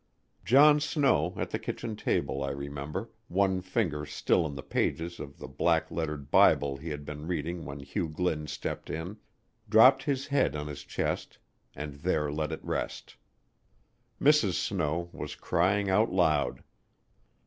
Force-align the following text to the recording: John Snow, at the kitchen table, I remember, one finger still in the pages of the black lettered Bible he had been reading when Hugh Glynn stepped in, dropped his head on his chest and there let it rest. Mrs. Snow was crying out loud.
John 0.43 0.79
Snow, 0.79 1.35
at 1.37 1.51
the 1.51 1.59
kitchen 1.59 1.95
table, 1.95 2.41
I 2.43 2.49
remember, 2.49 3.11
one 3.27 3.61
finger 3.61 4.03
still 4.03 4.47
in 4.47 4.55
the 4.55 4.63
pages 4.63 5.19
of 5.19 5.37
the 5.37 5.47
black 5.47 5.91
lettered 5.91 6.31
Bible 6.31 6.77
he 6.77 6.89
had 6.89 7.05
been 7.05 7.27
reading 7.27 7.65
when 7.65 7.81
Hugh 7.81 8.09
Glynn 8.09 8.47
stepped 8.47 8.89
in, 8.89 9.17
dropped 9.69 10.01
his 10.01 10.25
head 10.25 10.55
on 10.55 10.65
his 10.65 10.83
chest 10.85 11.37
and 11.75 11.93
there 11.97 12.31
let 12.31 12.51
it 12.51 12.65
rest. 12.65 13.15
Mrs. 14.19 14.53
Snow 14.53 15.11
was 15.13 15.35
crying 15.35 15.87
out 15.87 16.11
loud. 16.11 16.63